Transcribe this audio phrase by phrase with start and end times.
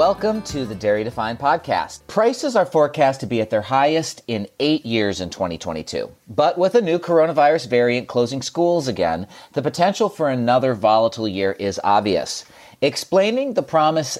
[0.00, 2.06] Welcome to the Dairy Defined podcast.
[2.06, 6.10] Prices are forecast to be at their highest in eight years in 2022.
[6.26, 11.52] But with a new coronavirus variant closing schools again, the potential for another volatile year
[11.52, 12.46] is obvious.
[12.80, 14.16] Explaining the promise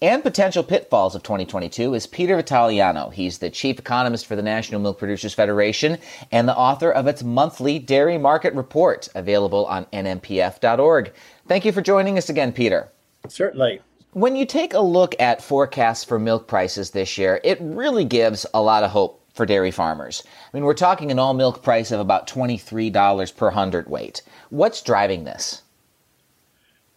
[0.00, 3.12] and potential pitfalls of 2022 is Peter Vitaliano.
[3.12, 5.98] He's the chief economist for the National Milk Producers Federation
[6.30, 11.12] and the author of its monthly dairy market report, available on nmpf.org.
[11.48, 12.88] Thank you for joining us again, Peter.
[13.28, 13.80] Certainly.
[14.14, 18.46] When you take a look at forecasts for milk prices this year, it really gives
[18.54, 20.22] a lot of hope for dairy farmers.
[20.24, 24.22] I mean, we're talking an all milk price of about $23 per hundredweight.
[24.50, 25.62] What's driving this?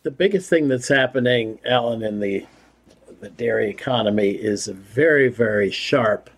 [0.03, 2.45] The biggest thing that's happening, Alan, in the
[3.19, 6.29] the dairy economy is a very, very sharp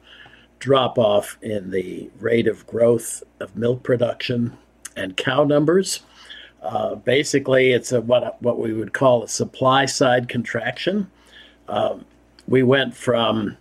[0.59, 4.57] drop off in the rate of growth of milk production
[4.95, 6.03] and cow numbers.
[6.61, 11.09] Uh, basically, it's a what what we would call a supply side contraction.
[11.67, 12.05] Um,
[12.47, 13.57] we went from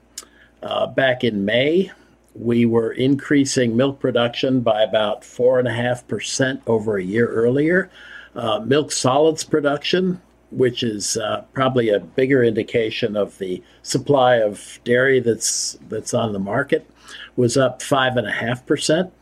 [0.62, 1.92] uh, back in May,
[2.34, 7.28] we were increasing milk production by about four and a half percent over a year
[7.28, 7.90] earlier.
[8.34, 10.20] Uh, milk solids production
[10.50, 16.32] which is uh, probably a bigger indication of the supply of dairy that's that's on
[16.32, 16.88] the market,
[17.36, 19.12] was up five and a half percent.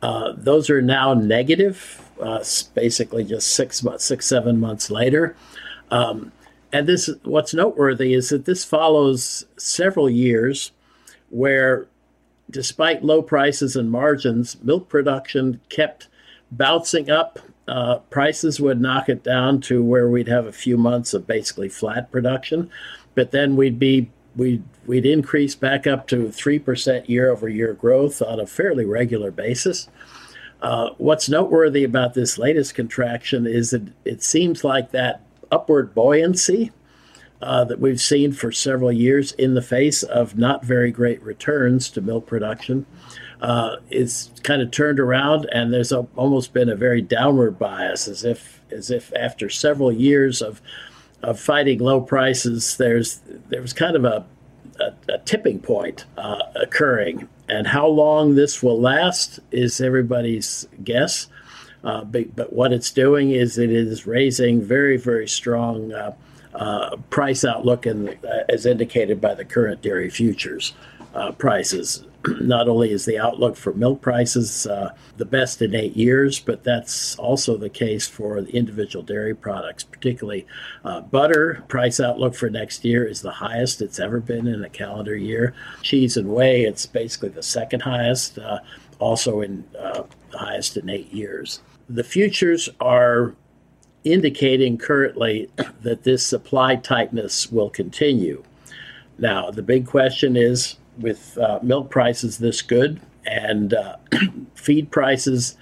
[0.00, 5.36] Uh, those are now negative, uh, basically just six months, six seven months later.
[5.90, 6.32] Um,
[6.72, 10.72] and this, what's noteworthy is that this follows several years
[11.28, 11.86] where,
[12.50, 16.08] despite low prices and margins, milk production kept
[16.50, 21.14] bouncing up uh, prices would knock it down to where we'd have a few months
[21.14, 22.70] of basically flat production,
[23.14, 27.72] but then we'd be we'd we'd increase back up to three percent year over year
[27.72, 29.88] growth on a fairly regular basis.
[30.62, 36.70] Uh, what's noteworthy about this latest contraction is that it seems like that upward buoyancy
[37.42, 41.90] uh, that we've seen for several years in the face of not very great returns
[41.90, 42.86] to milk production
[43.40, 48.06] uh, is kind of turned around, and there's a, almost been a very downward bias,
[48.06, 50.62] as if as if after several years of
[51.22, 54.24] of fighting low prices, there's there was kind of a
[54.80, 61.28] a, a tipping point uh, occurring, and how long this will last is everybody's guess.
[61.84, 65.92] Uh, but, but, what it's doing is it is raising very very strong.
[65.92, 66.14] Uh,
[66.54, 70.74] uh, price outlook, and uh, as indicated by the current dairy futures
[71.14, 72.04] uh, prices.
[72.40, 76.62] not only is the outlook for milk prices uh, the best in eight years, but
[76.62, 80.46] that's also the case for the individual dairy products, particularly
[80.84, 81.64] uh, butter.
[81.68, 85.54] Price outlook for next year is the highest it's ever been in a calendar year.
[85.82, 88.60] Cheese and whey, it's basically the second highest, uh,
[88.98, 91.60] also in uh, the highest in eight years.
[91.88, 93.34] The futures are
[94.04, 95.50] indicating currently
[95.82, 98.44] that this supply tightness will continue.
[99.18, 103.96] Now, the big question is with uh, milk prices this good and uh,
[104.54, 105.56] feed prices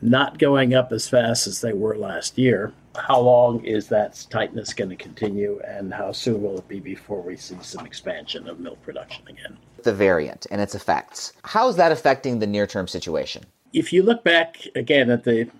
[0.00, 4.72] not going up as fast as they were last year, how long is that tightness
[4.72, 8.60] going to continue and how soon will it be before we see some expansion of
[8.60, 9.56] milk production again?
[9.82, 11.32] The variant and its effects.
[11.42, 13.44] How is that affecting the near term situation?
[13.72, 15.50] If you look back again at the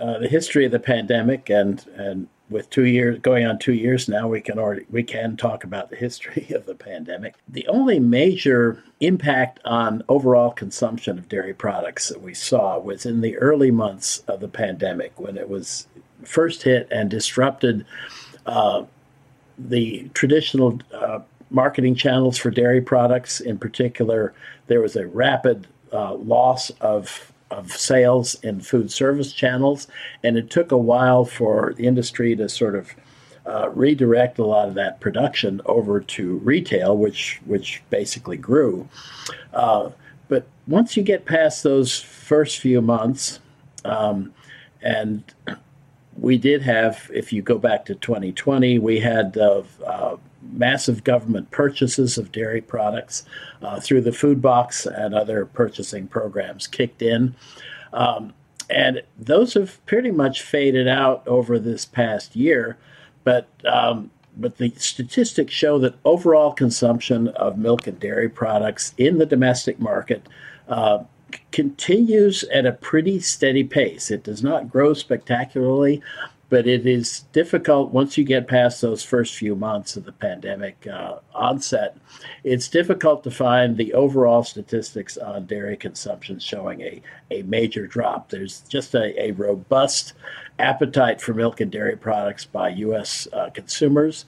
[0.00, 4.08] uh, the history of the pandemic and and with two years going on two years
[4.08, 7.34] now we can already we can talk about the history of the pandemic.
[7.48, 13.20] The only major impact on overall consumption of dairy products that we saw was in
[13.20, 15.86] the early months of the pandemic when it was
[16.22, 17.84] first hit and disrupted
[18.46, 18.84] uh,
[19.58, 23.40] the traditional uh, marketing channels for dairy products.
[23.40, 24.34] In particular
[24.66, 29.88] there was a rapid uh, loss of of sales in food service channels,
[30.22, 32.94] and it took a while for the industry to sort of
[33.46, 38.88] uh, redirect a lot of that production over to retail, which which basically grew.
[39.52, 39.90] Uh,
[40.28, 43.40] but once you get past those first few months,
[43.84, 44.32] um,
[44.82, 45.22] and
[46.16, 50.16] we did have, if you go back to 2020, we had uh, uh
[50.54, 53.24] massive government purchases of dairy products
[53.62, 57.34] uh, through the food box and other purchasing programs kicked in.
[57.92, 58.32] Um,
[58.70, 62.78] and those have pretty much faded out over this past year.
[63.24, 69.18] But um, but the statistics show that overall consumption of milk and dairy products in
[69.18, 70.26] the domestic market
[70.68, 71.04] uh,
[71.52, 74.10] continues at a pretty steady pace.
[74.10, 76.02] It does not grow spectacularly,
[76.50, 80.86] but it is difficult once you get past those first few months of the pandemic
[80.86, 81.96] uh, onset.
[82.44, 88.28] It's difficult to find the overall statistics on dairy consumption showing a, a major drop.
[88.28, 90.12] There's just a, a robust
[90.58, 93.26] appetite for milk and dairy products by U.S.
[93.32, 94.26] Uh, consumers.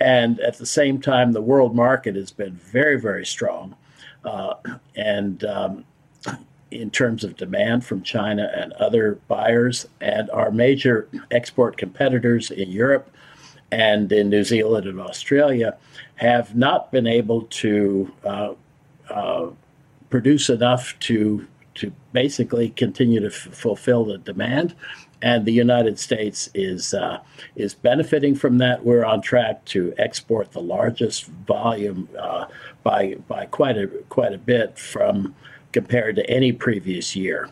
[0.00, 3.76] And at the same time, the world market has been very, very strong.
[4.24, 4.54] Uh,
[4.96, 5.84] and um,
[6.80, 12.70] in terms of demand from China and other buyers, and our major export competitors in
[12.70, 13.10] Europe
[13.70, 15.76] and in New Zealand and Australia
[16.16, 18.52] have not been able to uh,
[19.10, 19.48] uh,
[20.10, 24.74] produce enough to to basically continue to f- fulfill the demand.
[25.22, 27.20] And the United States is uh,
[27.56, 28.84] is benefiting from that.
[28.84, 32.46] We're on track to export the largest volume uh,
[32.82, 35.34] by by quite a quite a bit from
[35.72, 37.48] compared to any previous year.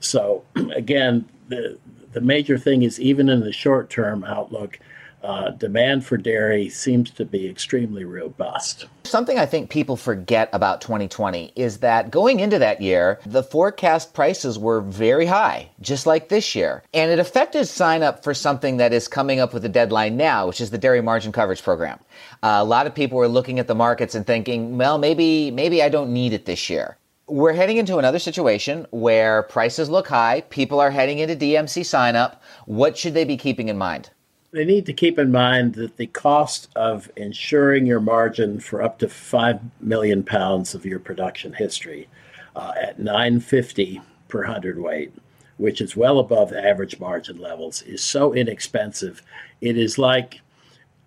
[0.00, 0.44] So
[0.74, 1.78] again, the
[2.12, 4.78] the major thing is even in the short term outlook,
[5.24, 8.84] uh, demand for dairy seems to be extremely robust.
[9.04, 14.12] Something I think people forget about 2020 is that going into that year, the forecast
[14.12, 16.82] prices were very high, just like this year.
[16.92, 20.46] And it affected sign up for something that is coming up with a deadline now,
[20.46, 21.98] which is the Dairy Margin Coverage Program.
[22.42, 25.82] Uh, a lot of people were looking at the markets and thinking, well, maybe, maybe
[25.82, 26.98] I don't need it this year.
[27.26, 32.16] We're heading into another situation where prices look high, people are heading into DMC sign
[32.16, 32.42] up.
[32.66, 34.10] What should they be keeping in mind?
[34.54, 39.00] they need to keep in mind that the cost of insuring your margin for up
[39.00, 42.08] to 5 million pounds of your production history
[42.54, 45.12] uh, at 950 per hundredweight,
[45.56, 49.22] which is well above average margin levels, is so inexpensive.
[49.60, 50.40] It is like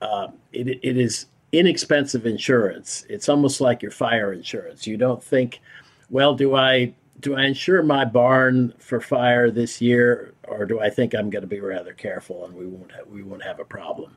[0.01, 3.05] uh, it, it is inexpensive insurance.
[3.07, 4.85] It's almost like your fire insurance.
[4.85, 5.61] You don't think,
[6.09, 10.89] well, do I do I insure my barn for fire this year, or do I
[10.89, 13.65] think I'm going to be rather careful and we won't have, we won't have a
[13.65, 14.15] problem?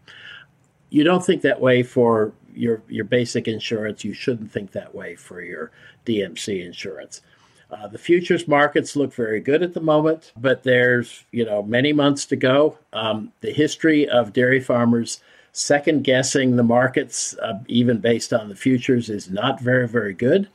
[0.90, 4.04] You don't think that way for your your basic insurance.
[4.04, 5.70] You shouldn't think that way for your
[6.06, 7.22] DMC insurance.
[7.70, 11.92] Uh, the futures markets look very good at the moment, but there's you know many
[11.92, 12.76] months to go.
[12.92, 15.20] Um, the history of dairy farmers
[15.52, 20.48] second guessing the markets, uh, even based on the futures, is not very very good.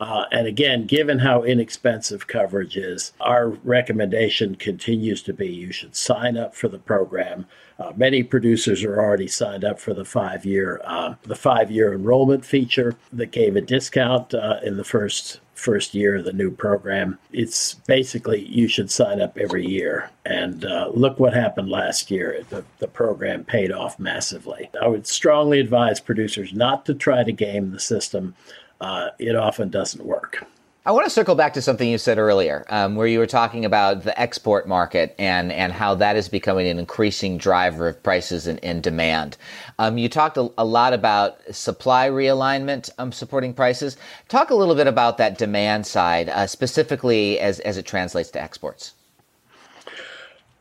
[0.00, 5.96] Uh, and again, given how inexpensive coverage is, our recommendation continues to be you should
[5.96, 7.46] sign up for the program.
[7.78, 11.92] Uh, many producers are already signed up for the five year uh, the five year
[11.92, 16.50] enrollment feature that gave a discount uh, in the first first year of the new
[16.52, 17.18] program.
[17.32, 20.10] It's basically you should sign up every year.
[20.24, 22.44] And uh, look what happened last year.
[22.48, 24.70] The, the program paid off massively.
[24.80, 28.36] I would strongly advise producers not to try to game the system
[28.80, 30.46] uh, it often doesn't work.
[30.88, 33.66] I want to circle back to something you said earlier, um, where you were talking
[33.66, 38.46] about the export market and, and how that is becoming an increasing driver of prices
[38.46, 39.36] and, and demand.
[39.78, 43.98] Um, you talked a, a, lot about supply realignment um, supporting prices.
[44.28, 48.40] Talk a little bit about that demand side, uh, specifically as, as it translates to
[48.40, 48.94] exports.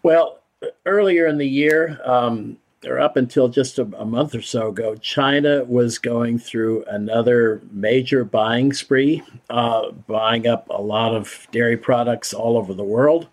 [0.04, 0.40] Well,
[0.86, 4.96] earlier in the year, um, or up until just a, a, month or so ago,
[4.96, 11.78] China was going through another major buying spree, uh, buying up a lot of dairy
[11.78, 13.28] products all over the world.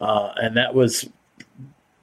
[0.00, 1.08] Uh, and that was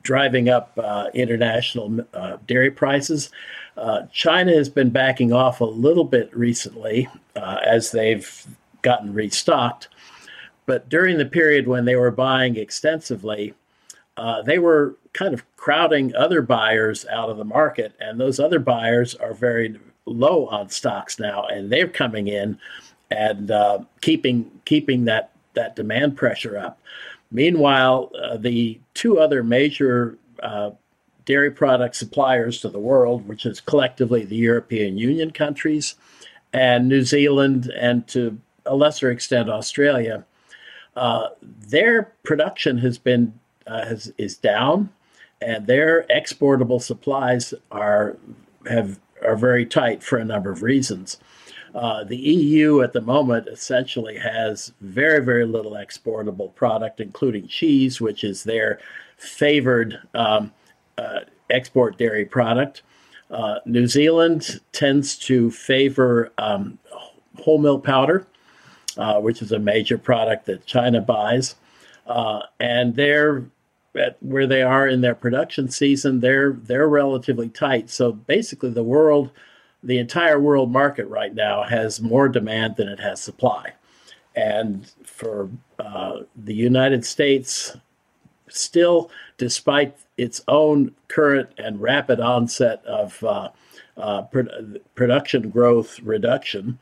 [0.04, 3.32] driving up uh, international uh, dairy prices.
[3.76, 8.46] Uh, China has been backing off a little bit recently uh, as they've
[8.84, 9.88] gotten restocked.
[10.66, 13.54] But during the period when they were buying extensively,
[14.46, 19.16] they were kind of crowding other buyers out of the market, and those other buyers
[19.16, 22.58] are very low on stocks now, and they're coming in
[23.12, 26.80] and uh, keeping keeping that that demand pressure up.
[27.32, 30.72] Meanwhile, uh, the two other major uh,
[31.26, 35.96] dairy product suppliers to the world, which is collectively the European Union countries
[36.52, 40.26] and New Zealand, and to a lesser extent Australia,
[40.96, 44.90] uh, their production has been uh, has is down
[45.44, 48.18] and their exportable supplies are
[48.68, 51.18] have are very tight for a number of reasons.
[51.74, 58.00] Uh, the EU at the moment essentially has very, very little exportable product, including cheese,
[58.00, 58.80] which is their
[59.18, 60.52] favored um,
[60.98, 62.84] uh, export dairy product.
[63.32, 66.78] Uh, New Zealand tends to favor um,
[67.40, 68.28] whole milk powder,
[68.98, 71.56] uh, which is a major product that China buys.
[72.06, 73.44] Uh, and they're
[73.96, 77.90] at where they are in their production season, they're they're relatively tight.
[77.90, 79.32] So basically, the world,
[79.84, 83.74] the entire world market right now has more demand than it has supply,
[84.36, 87.78] and for uh, the United States,
[88.50, 93.50] still, despite its own current and rapid onset of uh,
[93.98, 94.24] uh,
[94.96, 96.80] production growth reduction.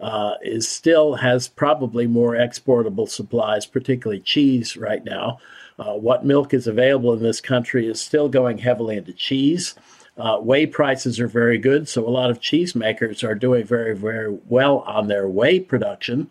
[0.00, 5.38] Uh, is still has probably more exportable supplies, particularly cheese right now,
[5.78, 9.74] uh, what milk is available in this country is still going heavily into cheese.
[10.16, 14.38] Uh, whey prices are very good, so a lot of cheesemakers are doing very, very
[14.48, 16.28] well on their whey production.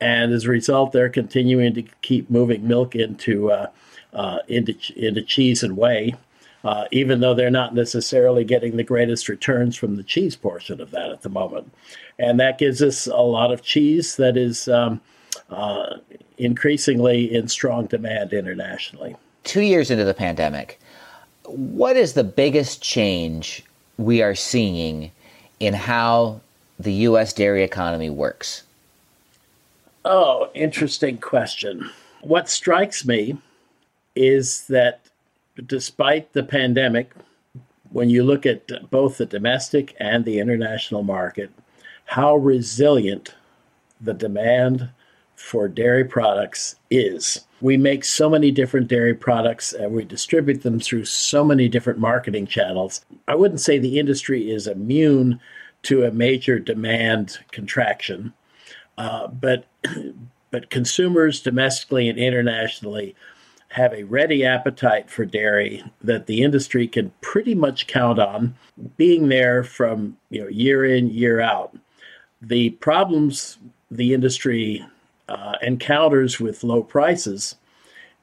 [0.00, 3.68] And as a result, they're continuing to keep moving milk into, uh,
[4.12, 6.14] uh, into, into cheese and whey,
[6.62, 10.90] uh, even though they're not necessarily getting the greatest returns from the cheese portion of
[10.92, 11.72] that at the moment.
[12.18, 15.00] And that gives us a lot of cheese that is um,
[15.50, 15.96] uh,
[16.38, 19.16] increasingly in strong demand internationally.
[19.44, 20.80] Two years into the pandemic,
[21.44, 23.64] what is the biggest change
[23.96, 25.10] we are seeing
[25.60, 26.40] in how
[26.78, 27.32] the U.S.
[27.32, 28.62] dairy economy works?
[30.04, 31.90] Oh, interesting question.
[32.20, 33.38] What strikes me
[34.14, 35.00] is that
[35.66, 37.12] despite the pandemic,
[37.90, 41.50] when you look at both the domestic and the international market,
[42.04, 43.34] how resilient
[44.00, 44.90] the demand
[45.36, 47.46] for dairy products is.
[47.60, 51.98] We make so many different dairy products and we distribute them through so many different
[51.98, 53.04] marketing channels.
[53.28, 55.40] I wouldn't say the industry is immune
[55.84, 58.32] to a major demand contraction,
[58.98, 59.66] uh, but
[60.50, 63.14] but consumers domestically and internationally
[63.68, 68.54] have a ready appetite for dairy that the industry can pretty much count on
[68.96, 71.76] being there from you know year in year out.
[72.40, 73.58] The problems
[73.90, 74.84] the industry
[75.28, 77.56] uh, encounters with low prices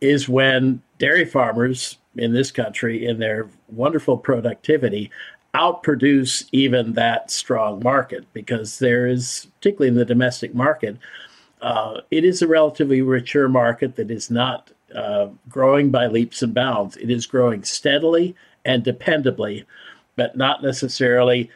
[0.01, 5.09] is when dairy farmers in this country, in their wonderful productivity,
[5.55, 10.97] outproduce even that strong market because there is, particularly in the domestic market,
[11.61, 16.53] uh, it is a relatively mature market that is not uh, growing by leaps and
[16.53, 16.97] bounds.
[16.97, 19.65] It is growing steadily and dependably,
[20.15, 21.49] but not necessarily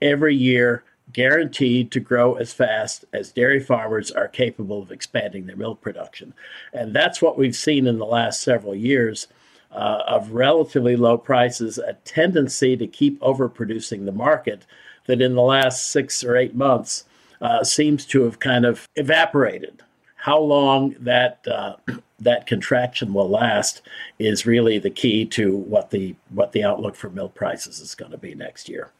[0.00, 5.56] every year guaranteed to grow as fast as dairy farmers are capable of expanding their
[5.56, 6.34] milk production.
[6.72, 9.26] And that's what we've seen in the last several years
[9.70, 14.66] uh, of relatively low prices, a tendency to keep overproducing the market
[15.06, 17.04] that in the last six or eight months
[17.40, 19.82] uh, seems to have kind of evaporated.
[20.16, 21.76] How long that uh,
[22.20, 23.82] that contraction will last
[24.20, 28.12] is really the key to what the what the outlook for milk prices is going
[28.12, 28.90] to be next year.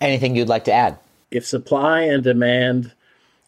[0.00, 0.98] Anything you'd like to add?
[1.30, 2.92] If supply and demand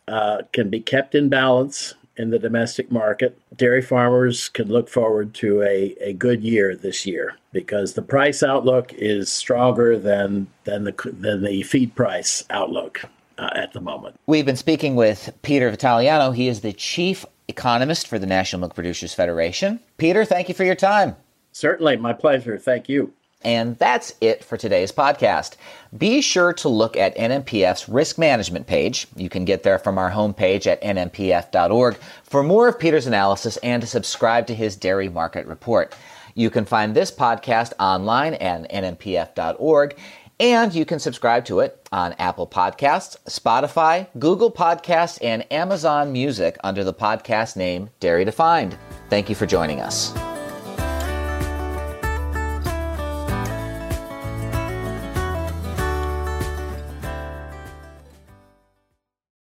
[0.06, 5.34] uh, can be kept in balance in the domestic market, dairy farmers can look forward
[5.34, 10.84] to a, a good year this year because the price outlook is stronger than than
[10.84, 13.04] the than the feed price outlook
[13.38, 14.16] uh, at the moment.
[14.26, 16.34] We've been speaking with Peter Vitaliano.
[16.34, 19.80] He is the chief economist for the National Milk Producers Federation.
[19.96, 21.16] Peter, thank you for your time.
[21.52, 22.58] Certainly, my pleasure.
[22.58, 23.12] Thank you.
[23.42, 25.56] And that's it for today's podcast.
[25.96, 29.06] Be sure to look at NMPF's risk management page.
[29.14, 33.80] You can get there from our homepage at nmpf.org for more of Peter's analysis and
[33.80, 35.94] to subscribe to his dairy market report.
[36.34, 39.96] You can find this podcast online at nmpf.org
[40.40, 46.56] and you can subscribe to it on Apple Podcasts, Spotify, Google Podcasts, and Amazon Music
[46.62, 48.78] under the podcast name Dairy Defined.
[49.10, 50.12] Thank you for joining us.